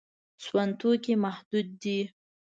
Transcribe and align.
سون 0.43 0.67
توکي 0.79 1.13
محدود 1.23 1.67
دي. 1.81 1.97